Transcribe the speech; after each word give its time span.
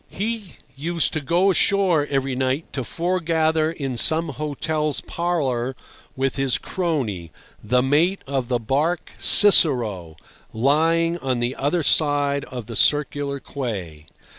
He 0.09 0.55
used 0.75 1.13
to 1.13 1.21
go 1.21 1.51
ashore 1.51 2.07
every 2.09 2.33
night 2.35 2.73
to 2.73 2.83
foregather 2.83 3.71
in 3.71 3.97
some 3.97 4.29
hotel's 4.29 4.99
parlour 5.01 5.75
with 6.15 6.37
his 6.37 6.57
crony, 6.57 7.31
the 7.63 7.83
mate 7.83 8.23
of 8.25 8.47
the 8.47 8.57
barque 8.59 9.11
Cicero, 9.19 10.15
lying 10.53 11.19
on 11.19 11.37
the 11.37 11.55
other 11.55 11.83
side 11.83 12.45
of 12.45 12.65
the 12.65 12.75
Circular 12.75 13.39
Quay. 13.39 14.07